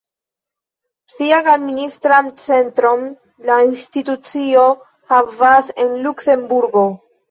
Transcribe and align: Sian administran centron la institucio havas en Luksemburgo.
Sian 1.15 1.49
administran 1.53 2.33
centron 2.47 3.05
la 3.53 3.61
institucio 3.69 4.67
havas 5.15 5.75
en 5.87 5.99
Luksemburgo. 6.05 6.87